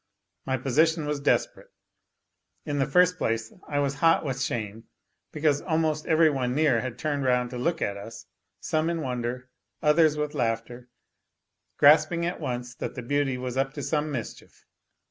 My 0.47 0.57
position 0.57 1.05
was 1.05 1.19
desperate. 1.19 1.69
In 2.65 2.79
the 2.79 2.87
first 2.87 3.19
place 3.19 3.53
I 3.67 3.77
was 3.77 3.93
hot 4.01 4.25
with 4.25 4.41
shame, 4.41 4.85
because 5.31 5.61
almost 5.61 6.07
every 6.07 6.31
one 6.31 6.55
near 6.55 6.81
had 6.81 6.97
turned 6.97 7.23
round 7.23 7.51
to 7.51 7.59
look 7.59 7.83
at 7.83 7.97
us, 7.97 8.25
some 8.59 8.89
in 8.89 9.01
wonder, 9.01 9.51
others 9.79 10.17
with 10.17 10.33
laughter, 10.33 10.89
grasping 11.77 12.25
at 12.25 12.39
once 12.39 12.73
that 12.73 12.95
the 12.95 13.03
beauty 13.03 13.37
was 13.37 13.57
up 13.57 13.73
to 13.75 13.83
some 13.83 14.11
mis 14.11 14.33
chief. 14.33 14.65